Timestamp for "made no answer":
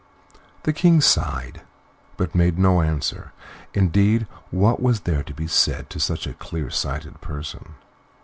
2.33-3.33